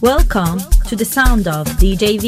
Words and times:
Welcome 0.00 0.60
to 0.86 0.94
the 0.94 1.04
sound 1.04 1.48
of 1.48 1.66
DJ 1.80 2.20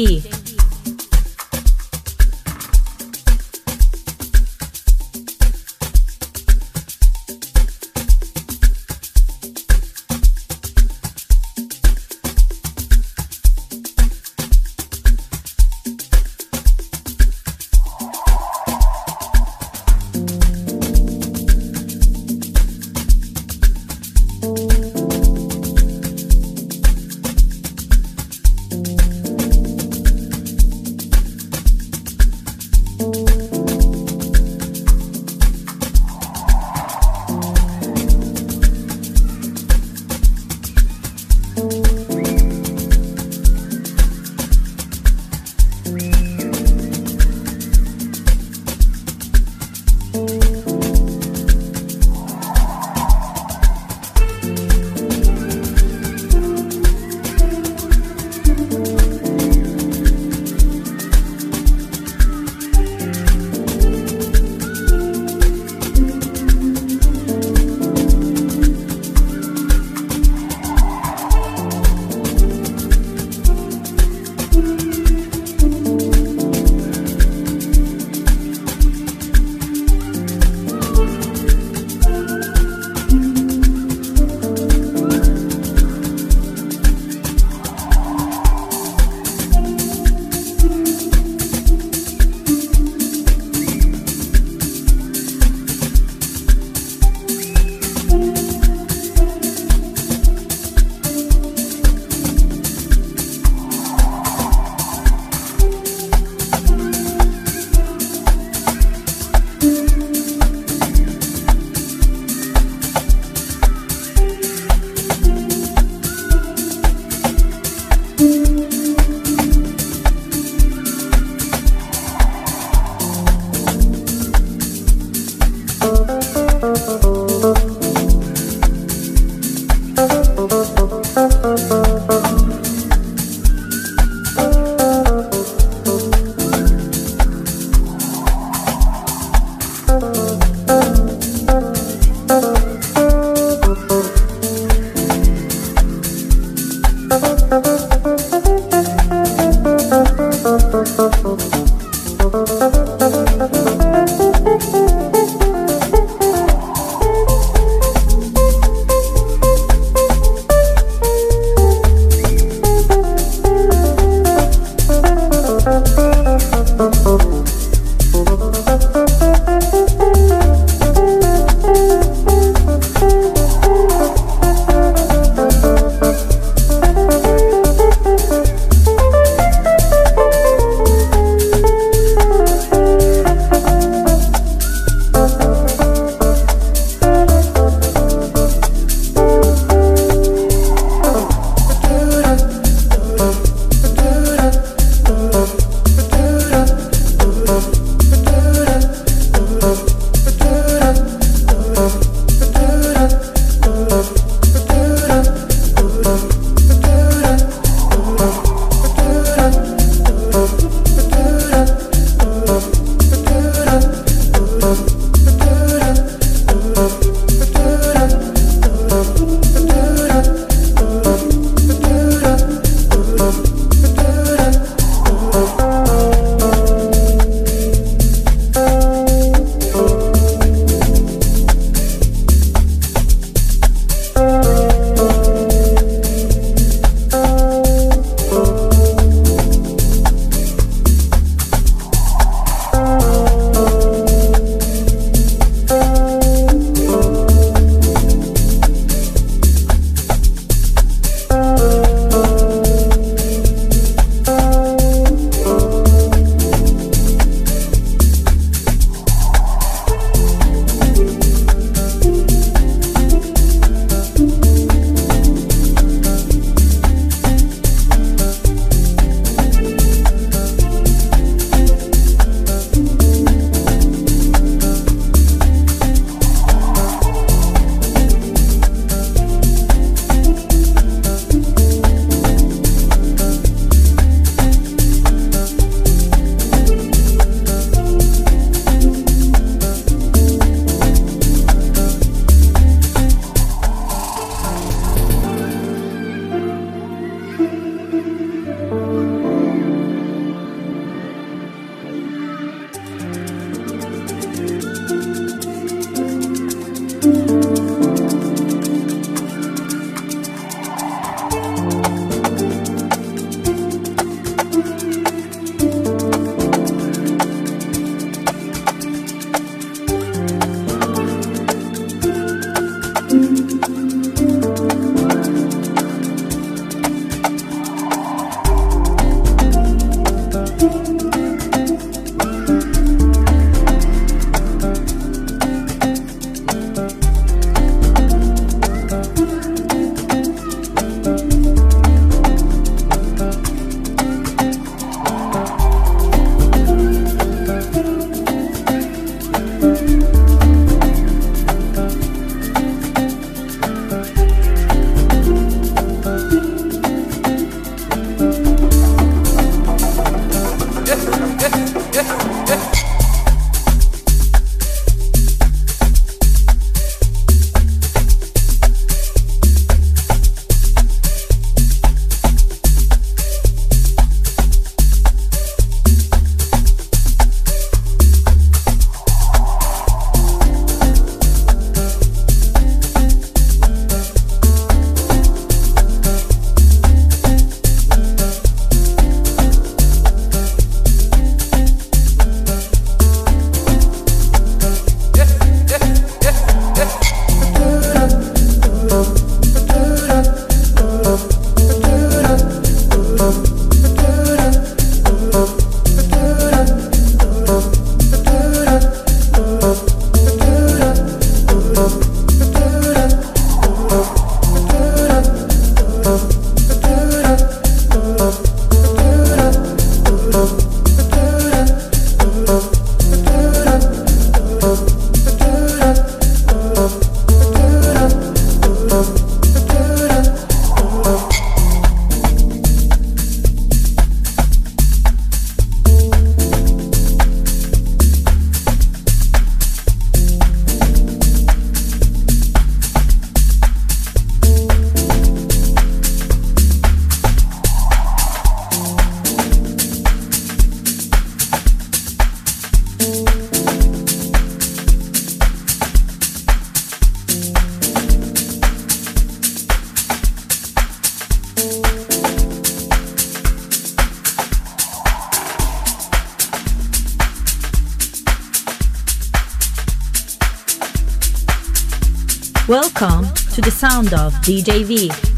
to 473.53 473.61
the 473.61 473.71
sound 473.71 474.13
of 474.13 474.33
DJ 474.35 474.85
V. 474.85 475.30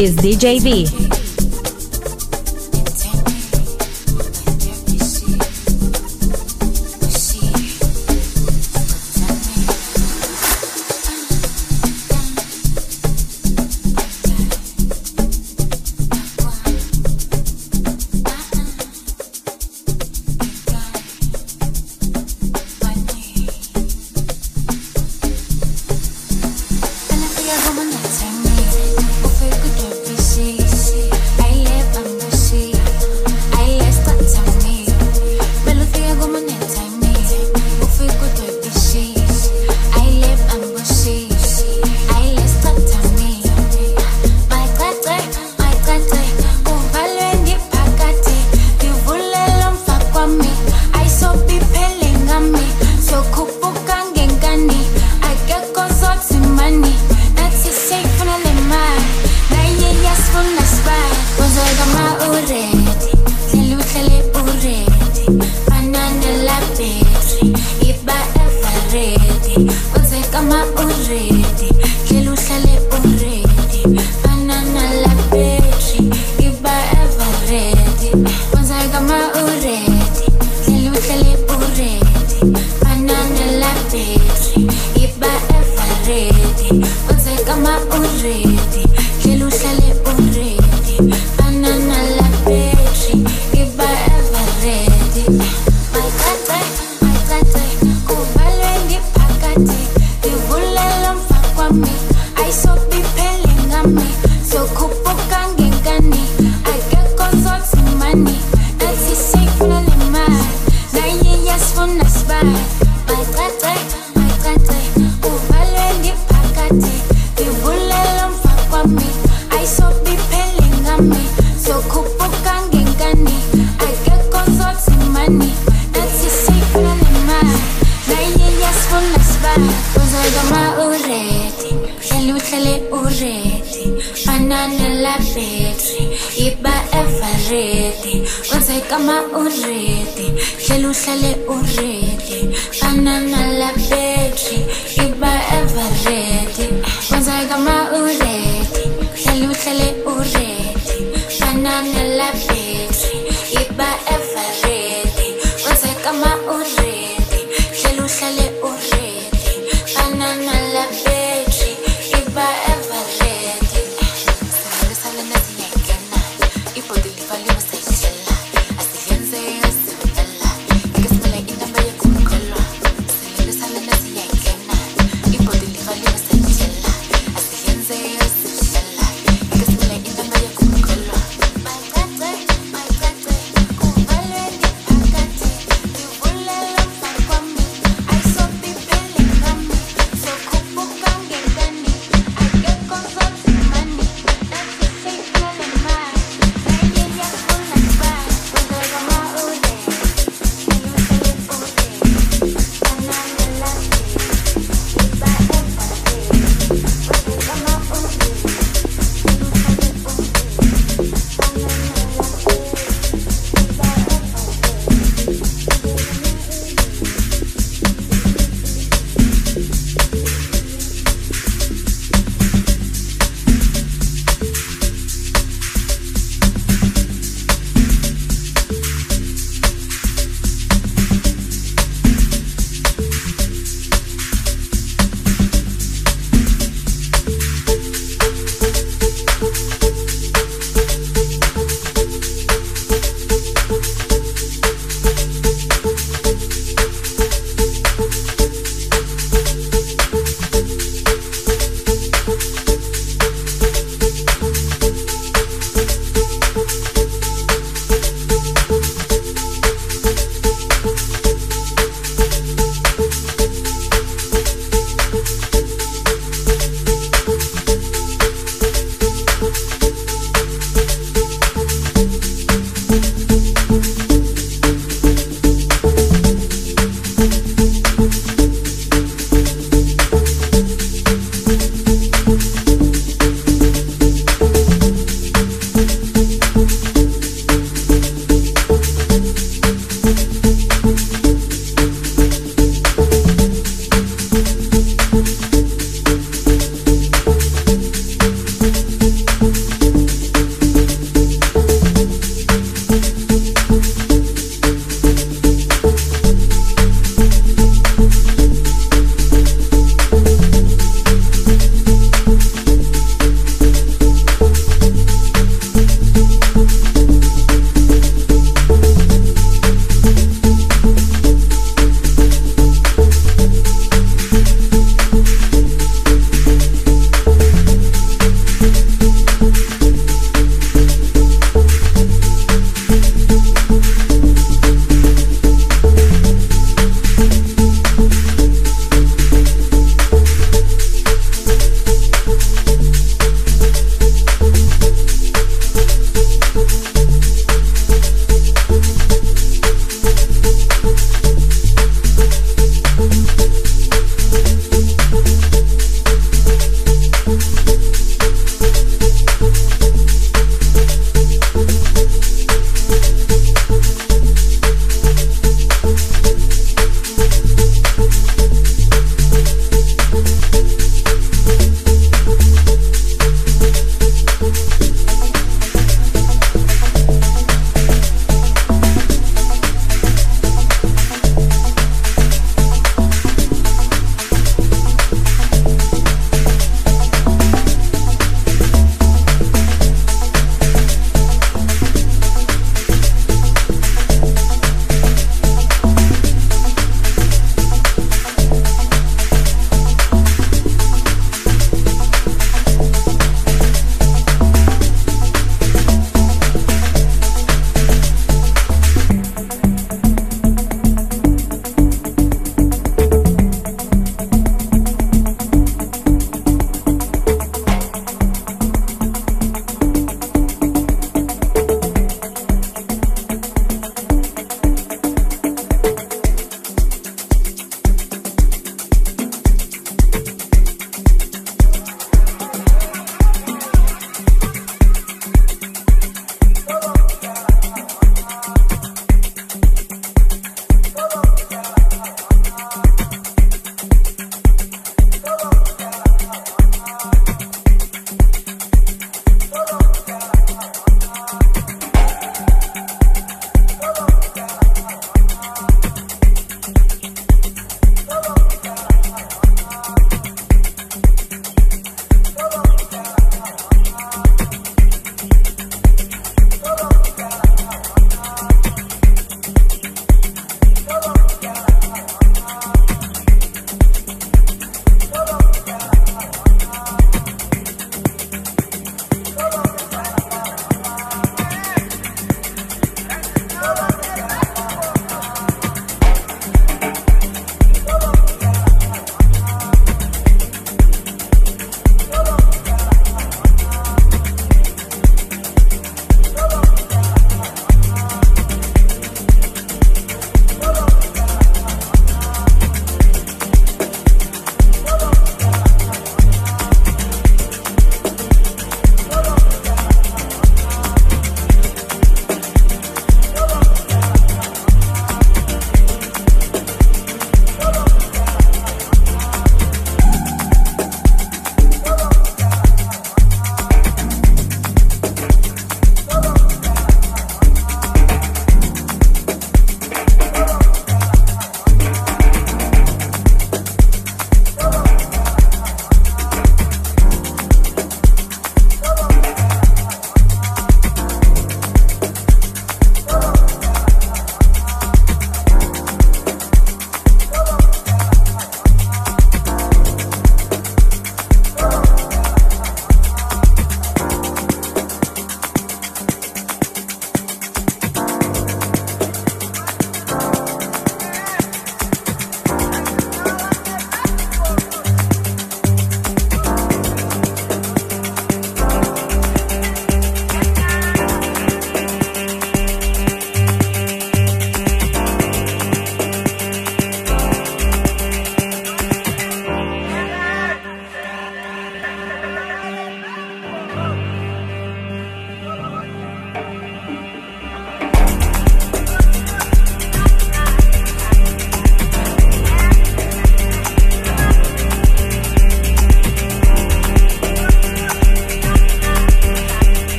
is 0.00 0.16
DJ 0.16 1.19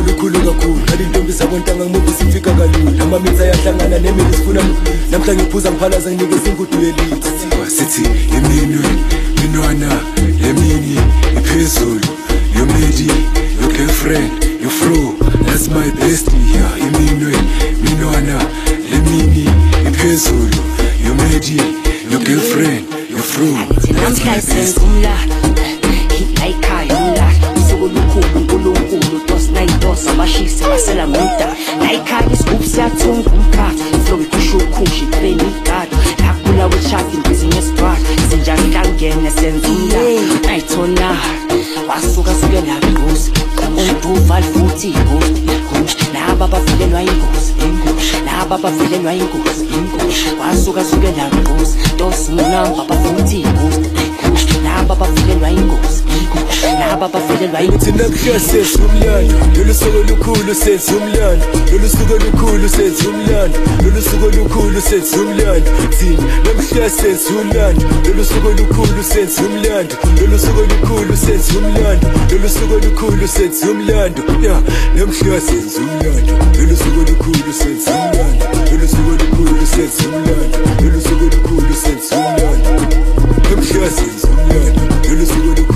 lolu 0.00 0.08
suku 0.08 0.26
lukhulu 0.26 0.52
kakhulu. 0.54 0.80
Kali 0.86 1.04
intombi 1.04 1.32
sabontanga 1.32 1.84
ngimuvi 1.84 2.12
sifika 2.18 2.50
kalula. 2.52 3.02
Amamitha 3.02 3.44
ayahlangana 3.44 3.98
nemini 3.98 4.32
sifuna 4.34 4.62
namhla 5.10 5.34
ngiphuza 5.34 5.70
ngiphalaza 5.70 6.10
nginikeza 6.12 6.48
ingudu 6.50 6.76
yelithi 6.82 7.30
sithi 7.76 8.02
iminwe 8.36 8.88
minwana 9.40 10.00
lemini 10.42 10.96
iphezulu 11.38 12.00
your 12.56 12.66
midi 12.66 13.10
your 13.60 13.72
girlfriend 13.72 14.44
your 14.62 14.70
fro 14.70 15.14
that's 15.46 15.68
my 15.68 15.90
bestie. 15.90 16.32
Yeah 16.54 16.78
iminwe 16.80 17.34
minwana 17.82 18.44
lemini 18.90 19.48
iphezulu 19.88 20.56
your 21.04 21.14
midi 21.14 21.62
your 22.10 22.22
girlfriend 22.22 22.84
your 23.10 23.22
fro 23.22 23.46
that's 23.94 24.24
my 24.24 24.40
bestie. 24.40 25.39
siyathunga 32.80 33.30
umkhathi 33.30 33.84
hlobo 34.06 34.22
ikhusha 34.22 34.56
ukhusha 34.56 35.04
ikubeni 35.04 35.44
igadi 35.58 35.96
lakhula 36.22 36.66
weshati 36.66 37.16
imbizinyo 37.16 37.58
esidwala 37.58 37.98
sinjahlangene 38.28 39.30
senza 39.30 39.68
umla 39.68 39.98
ayithona 40.50 41.08
wasuka 41.88 42.32
sukela 42.40 42.74
mbuzi 42.90 43.30
umduval 43.78 44.42
futhi 44.42 44.88
ingozi 44.88 45.40
laba 46.14 46.46
bavelelwa 46.52 47.02
ingozi 47.02 47.52
laba 48.26 48.58
bavelelwa 48.58 49.12
ingozi 49.14 49.64
wasuka 50.40 50.84
sukela 50.84 51.24
mbuzi 51.36 51.76
nto 51.94 52.12
sinamba 52.12 52.84
bafuna 52.88 53.19
laba 57.40 57.52
bavelelwa 57.52 57.74
ukuthi 57.74 57.92
nakuhla 57.92 58.40
senza 58.40 58.78
umlando 58.84 59.34
lolu 59.56 59.74
suku 59.74 59.98
olukhulu 59.98 60.54
senza 60.54 60.92
umlando 60.92 61.46
lolu 61.72 61.88
suku 61.88 62.14
olukhulu 62.14 62.68
senza 62.68 63.08
umlando 63.10 63.58
lolu 63.82 64.02
suku 64.02 64.26
olukhulu 64.26 64.80
senza 64.80 65.16
umlando 65.16 65.70
thina 65.98 66.24
namhla 66.44 66.90
senza 66.90 67.30
umlando 67.40 67.82
lolu 68.04 68.24
suku 68.24 68.48
olukhulu 68.48 69.02
senza 69.02 69.42
umlando 69.42 69.94
lolu 70.20 70.38
suku 70.38 70.60
olukhulu 70.60 71.16
senza 71.16 71.58
umlando 71.58 72.08
lolu 72.30 72.48
suku 72.48 72.74
olukhulu 72.74 73.28
senza 73.28 73.70
umlando 73.70 74.22
ya 74.46 74.62
namhla 74.96 75.40
senza 75.40 75.80
umlando 75.80 76.32
lolu 76.58 76.76
suku 76.76 77.00
olukhulu 77.00 77.52
senza 77.52 77.90
umlando 77.90 78.44
lolu 78.70 78.88
suku 78.88 79.10
olukhulu 79.16 79.66
senza 79.74 80.02
umlando 80.08 80.58
lolu 80.82 81.00
suku 81.00 81.24
olukhulu 81.24 81.74
senza 81.84 82.16
umlando 82.16 82.70
namhla 83.50 83.90
senza 83.98 84.28
umlando 84.28 84.80
lolu 85.08 85.26
suku 85.26 85.69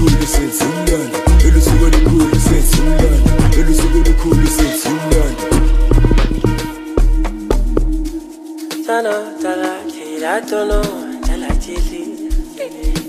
tira, 10.45 10.67
tono, 10.67 10.83
tala, 11.27 11.49
chili, 11.61 12.29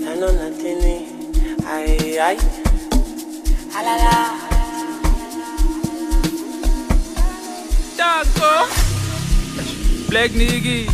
tano, 0.03 0.27
natini, 0.31 1.07
ay, 1.67 2.17
ay, 2.19 2.37
alala. 3.75 4.39
Danko 7.97 8.67
Black 10.09 10.31
nigga 10.31 10.91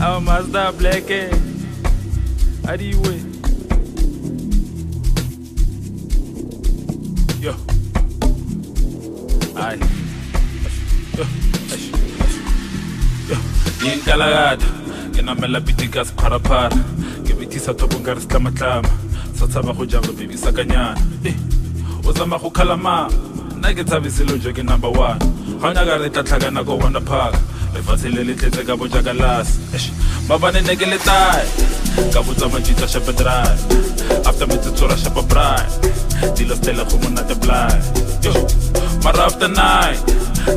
Our 0.00 0.20
master 0.20 0.72
black 0.72 1.10
eh 1.10 1.30
How 2.66 2.76
Nginamela 15.26 15.60
bitika 15.60 16.04
sipharaphara 16.04 16.70
Ngibithisa 17.22 17.74
thobo 17.74 17.98
ngari 17.98 18.20
sitlamatlama 18.20 18.88
Satsaba 19.34 19.72
go 19.72 19.84
jalo 19.84 20.12
baby 20.12 20.36
sakanyana 20.36 20.94
Eh 21.24 21.34
o 22.06 22.12
zama 22.12 22.38
go 22.38 22.48
khalama 22.50 23.10
nna 23.58 23.74
ke 23.74 23.82
tshabiselo 23.82 24.38
jo 24.38 24.52
ke 24.52 24.62
number 24.62 24.88
one. 24.88 25.18
Ga 25.58 25.66
o 25.66 25.72
nyaka 25.74 25.98
re 25.98 26.10
tla 26.10 26.22
tlhakana 26.22 26.62
ko 26.64 26.78
bona 26.78 27.00
phaka 27.00 27.38
lefatshe 27.74 28.14
le 28.14 28.22
le 28.22 28.34
tletse 28.34 28.62
ka 28.62 28.76
bojakalase 28.76 29.90
ba 30.28 30.38
bane 30.38 30.62
ne 30.62 30.76
ke 30.76 30.86
le 30.86 30.98
tae. 30.98 31.42
Ka 32.14 32.22
botsa 32.22 32.46
majitsa 32.46 32.86
after 34.28 34.46
metsetsora 34.46 34.96
shepa 34.96 35.22
brai 35.26 35.66
dilo 36.36 36.54
stele 36.54 36.84
go 36.86 36.96
monate 37.02 37.34
blai 37.42 37.74
mara 39.02 39.26
after 39.26 39.48
night 39.48 39.98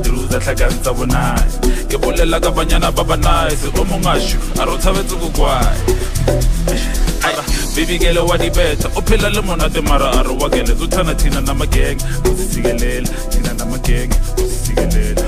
diruza 0.04 0.40
tlhakantsha 0.40 0.94
bonaye 0.94 1.44
ke 1.90 1.98
bolela 1.98 2.40
ka 2.40 2.52
banyana 2.52 2.92
ba 2.92 3.04
banaese 3.04 3.68
o 3.80 3.84
mongasho 3.86 4.38
a 4.62 4.66
re 4.66 4.72
o 4.72 4.78
tshabetse 4.78 5.16
kokwae 5.16 5.78
bibikele 7.76 8.20
wa 8.20 8.38
dibetha 8.38 8.90
u 8.96 9.02
phela 9.02 9.30
le 9.30 9.42
monate 9.42 9.82
mara 9.82 10.12
a 10.12 10.24
re 10.24 10.30
wa 10.30 10.50
geleza 10.50 10.84
u 10.84 10.88
tshana 10.88 11.16
thina 11.16 11.42
namagenge 11.42 12.06
usisikelela 12.32 13.10
thina 13.30 13.54
namagenge 13.54 14.16
usisikelela 14.38 15.24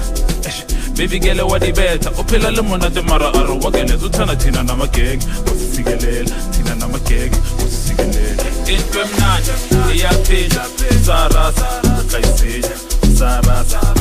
bibikele 0.96 1.42
wa 1.42 1.60
dibetha 1.60 2.12
u 2.12 2.24
phela 2.24 2.52
le 2.52 2.62
monate 2.62 3.02
mara 3.02 3.28
a 3.34 3.44
re 3.44 3.54
wa 3.64 3.72
geleza 3.72 4.06
u 4.06 4.10
tshana 4.10 4.36
thina 4.36 4.64
namagenge 4.64 5.26
usisikelela 5.54 6.36
thina 6.52 6.76
namagenge 6.76 7.38
usisikelela 7.66 8.44
into 8.68 9.00
emnandi 9.02 9.52
iyaphila 9.98 10.66
sarasa 11.06 11.66
kayisile 12.12 12.76
sarasa. 13.18 14.01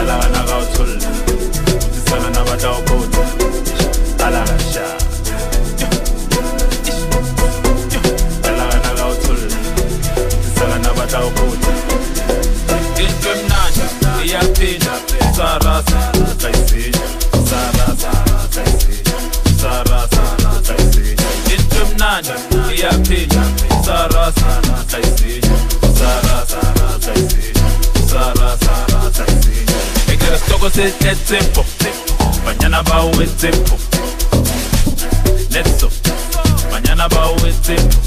Alaga 0.00 0.28
na 0.28 0.42
ga 0.48 0.56
uthola 0.58 0.94
Utisana 1.86 2.30
na 2.30 2.44
bata 2.44 2.70
ekera 30.84 31.14
stoko 31.14 31.64
sethetsempo 31.64 31.64
banyana 32.44 32.82
bawetsempo 32.82 33.76
netso 35.50 35.88
banyana 36.70 37.08
bawetsempo 37.08 37.98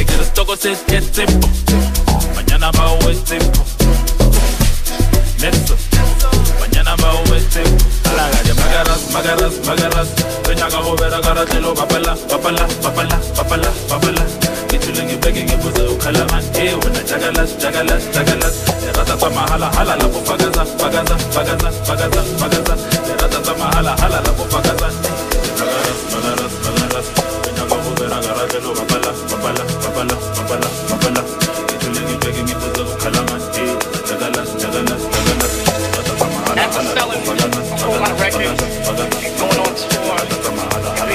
ekera 0.00 0.24
stoko 0.24 0.56
sethetsempo 0.56 1.48
Mañana 2.34 2.70
va 2.78 2.84
a 2.84 3.14
tiempo. 3.24 3.64
Neto. 5.40 5.76
Mañana 6.60 6.94
va 6.96 7.10
a 7.10 7.40
tiempo. 7.50 7.84
A 8.04 8.12
la 8.14 8.30
galla, 8.30 8.54
magaras, 8.54 9.10
magaras, 9.10 9.52
magaras. 9.66 10.08
Doña 10.44 10.68
Gabo 10.68 10.96
Vera 10.96 11.20
Garatelo, 11.20 11.74
papala, 11.74 12.16
rata 19.12 19.28
tama 19.28 19.40
hala, 19.40 19.68
hala, 19.76 19.96
la 19.96 20.08
fagaza, 20.08 20.64
fagaza, 20.78 22.22
fagaza. 22.38 22.74
De 23.06 23.12
rata 23.20 23.40
tama 23.42 23.64
hala, 23.74 23.92
hala, 24.00 24.20
la 24.20 24.32
Vera 27.98 28.20
Garatelo, 28.20 28.72
papala, 28.74 29.12
papala, 29.28 29.62
papala, 29.82 30.16
papala, 30.34 30.68
papala. 30.88 31.22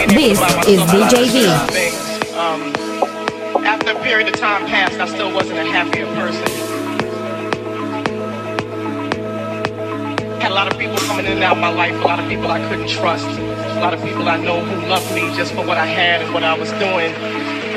This 0.07 0.39
is 0.67 0.81
DJ 0.87 1.86
in 11.27 11.33
and 11.33 11.43
out 11.43 11.57
my 11.57 11.69
life, 11.69 11.93
a 11.93 12.07
lot 12.07 12.19
of 12.21 12.29
people 12.29 12.47
I 12.49 12.65
couldn't 12.69 12.87
trust, 12.87 13.27
a 13.27 13.81
lot 13.81 13.93
of 13.93 14.01
people 14.01 14.29
I 14.29 14.37
know 14.37 14.63
who 14.63 14.87
loved 14.87 15.13
me 15.13 15.35
just 15.35 15.53
for 15.53 15.65
what 15.65 15.77
I 15.77 15.85
had 15.85 16.21
and 16.21 16.33
what 16.33 16.43
I 16.43 16.57
was 16.57 16.69
doing, 16.71 17.11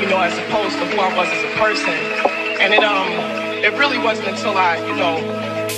you 0.01 0.07
know, 0.09 0.21
as 0.21 0.37
opposed 0.37 0.77
to 0.79 0.85
who 0.85 0.97
I 1.01 1.13
was 1.17 1.27
as 1.27 1.43
a 1.43 1.57
person. 1.57 1.93
And 2.61 2.73
it 2.73 2.83
um, 2.83 3.09
it 3.61 3.77
really 3.77 3.97
wasn't 3.97 4.29
until 4.29 4.57
I, 4.57 4.77
you 4.87 4.95
know, 4.95 5.17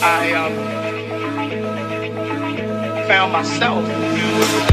I 0.03 0.33
um, 0.33 0.53
found 3.07 3.33
myself. 3.33 4.72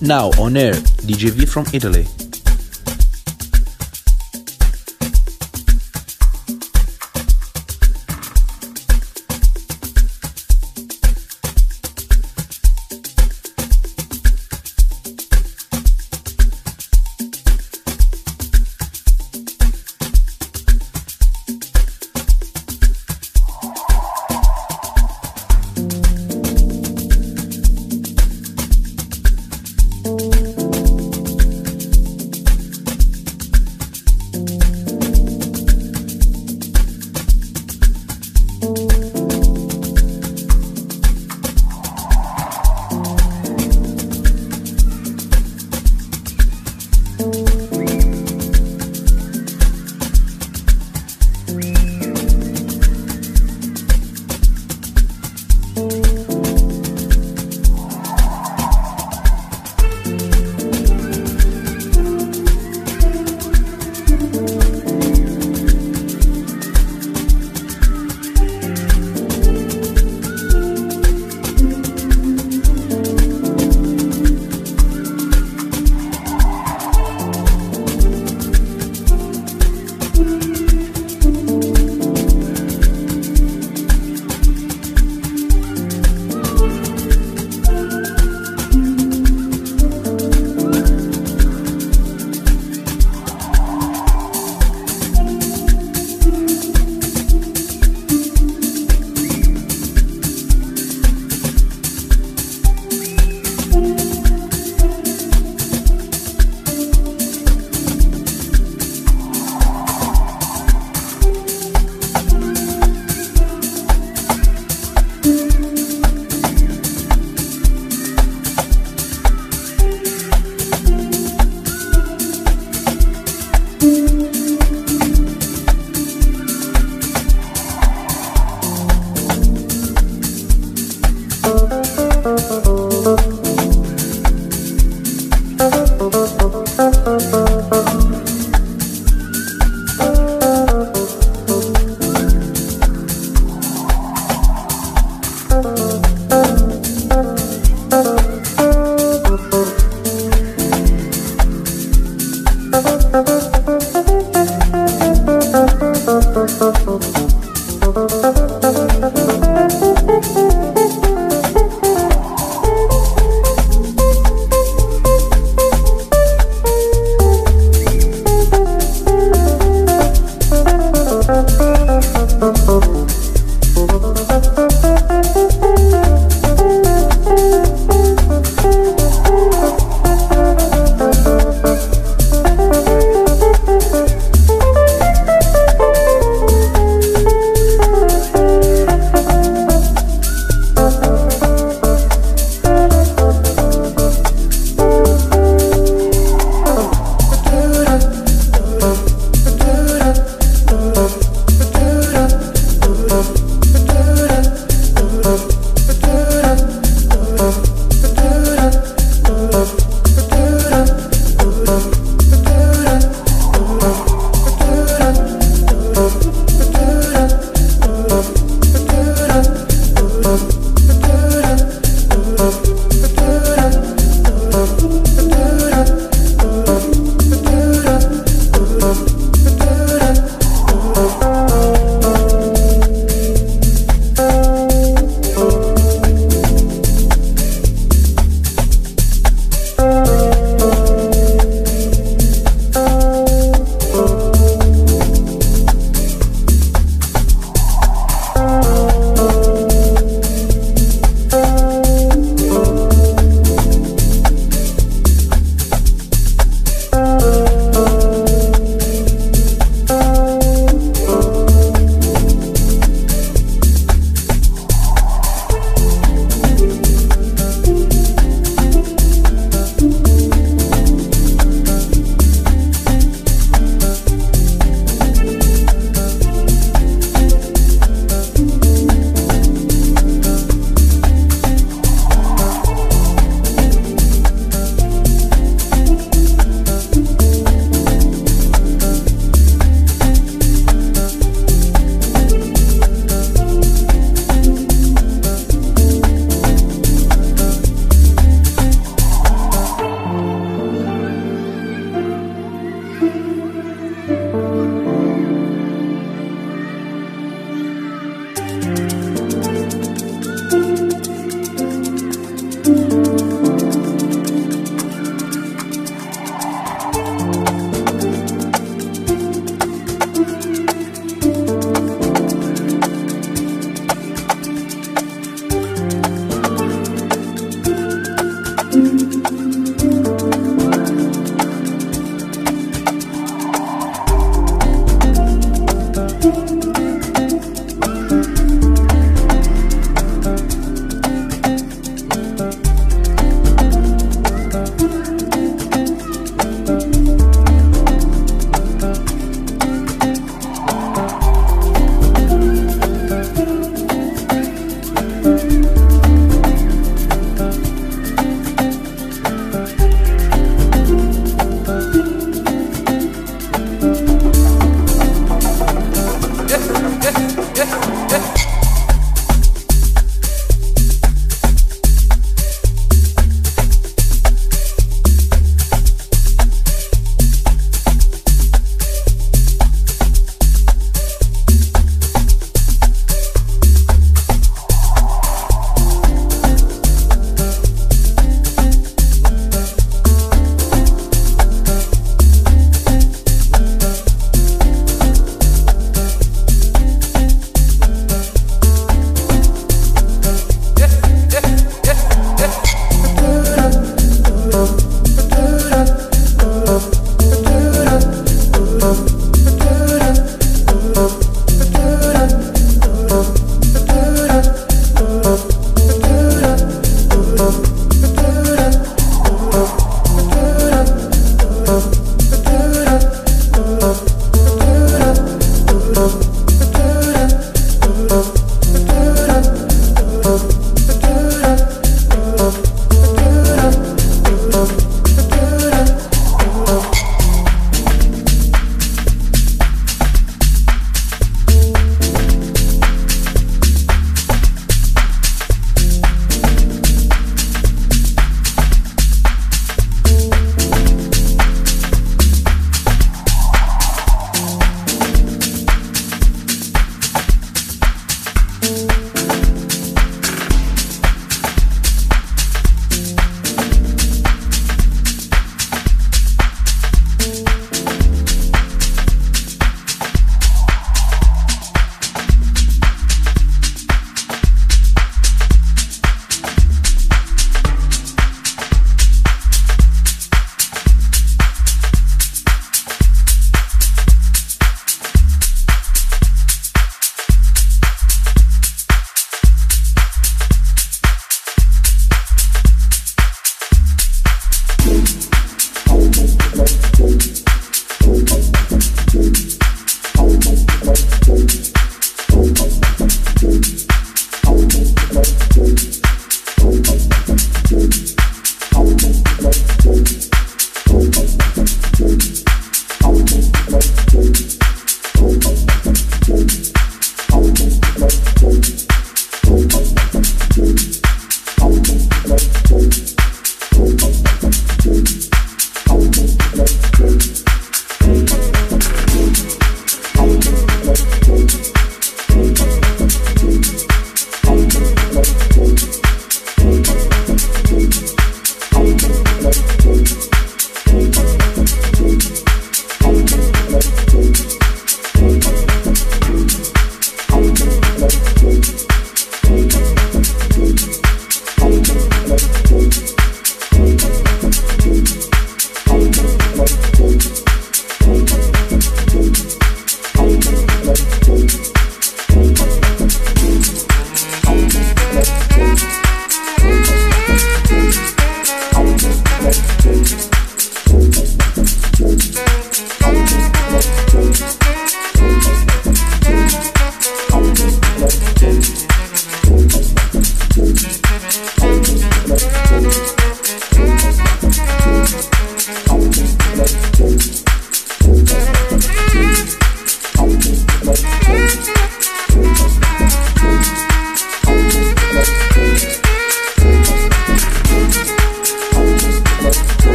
Now 0.00 0.30
on 0.38 0.56
air, 0.56 0.74
DJV 0.74 1.48
from 1.48 1.66
Italy. 1.72 2.27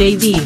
Of 0.00 0.39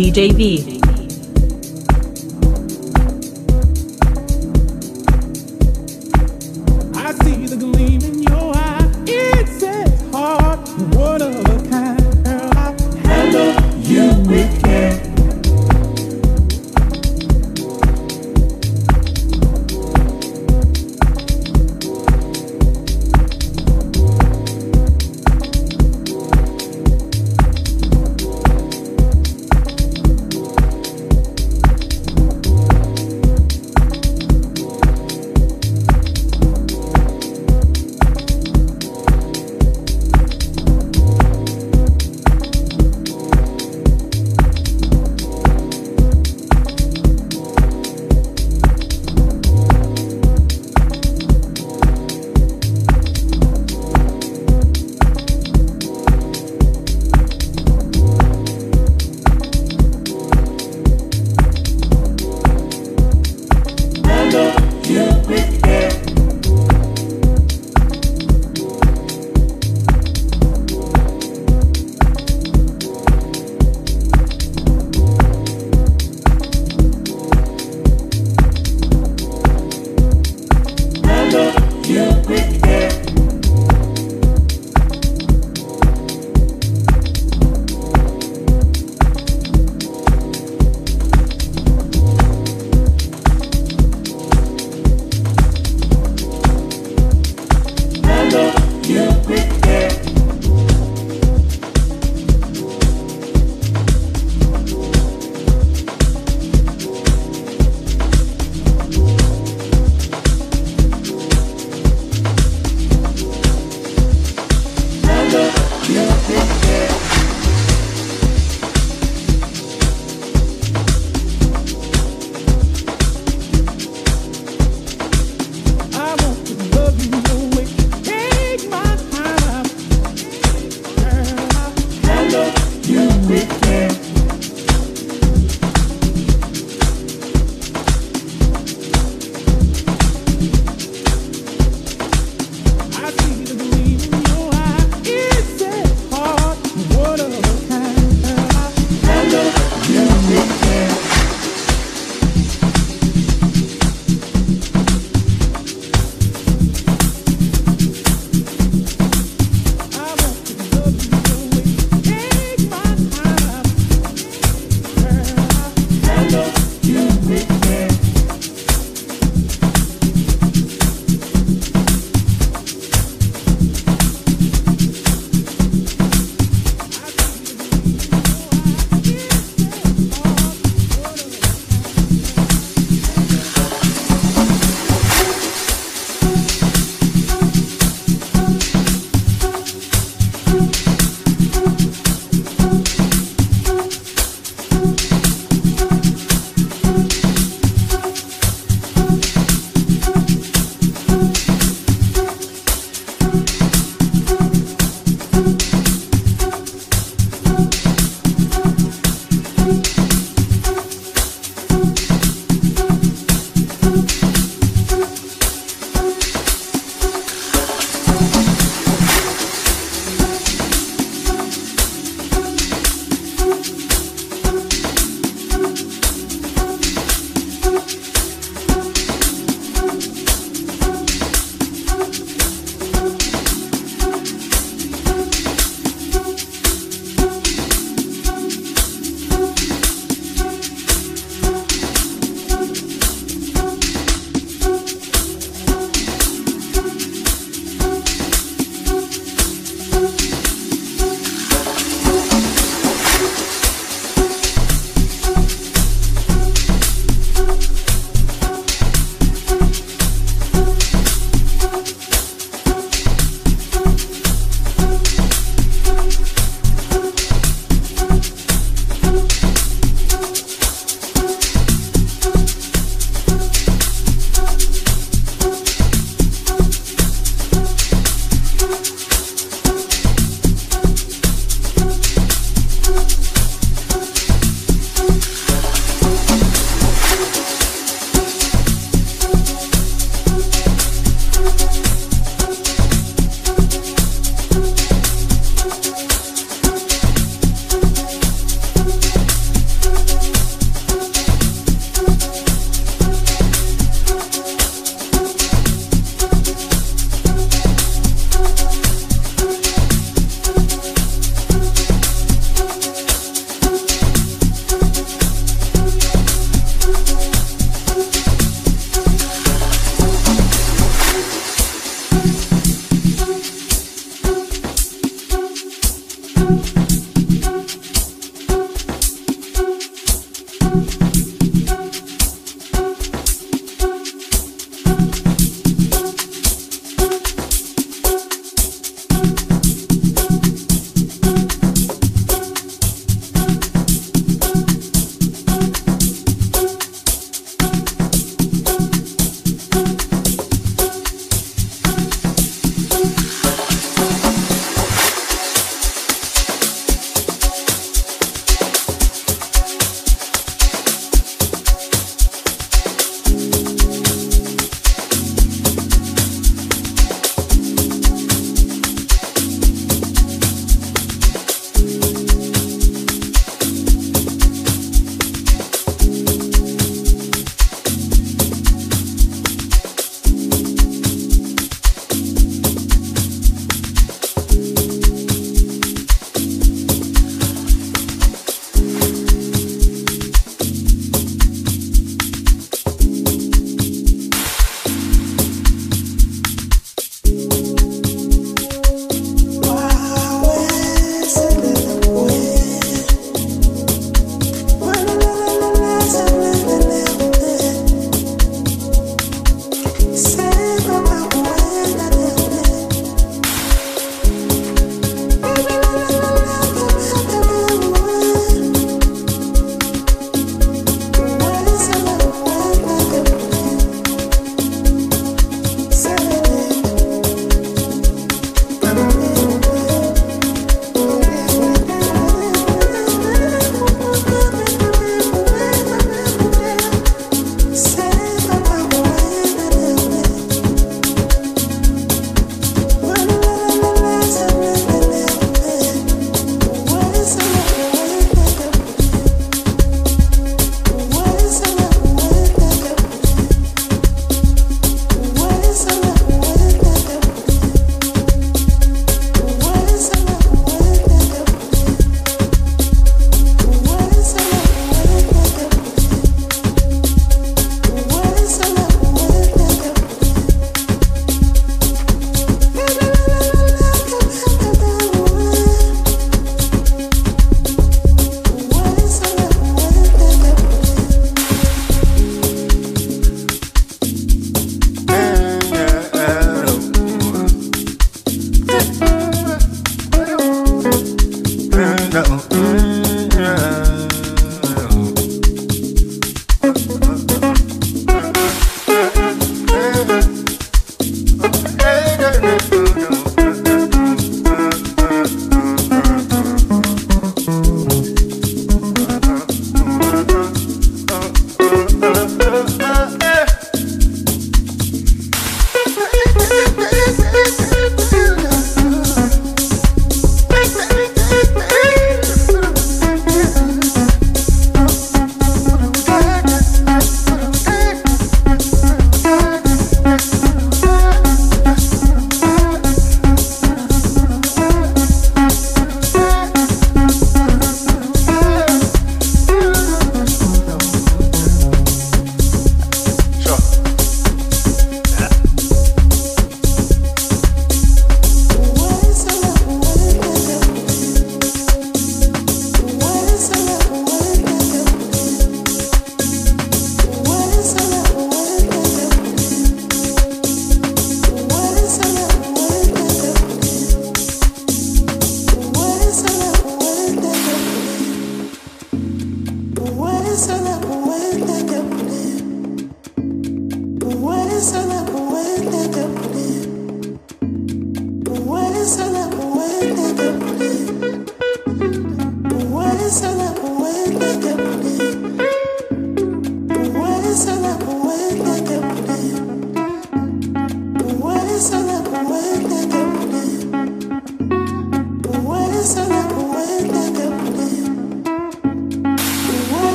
DJV. 0.00 0.69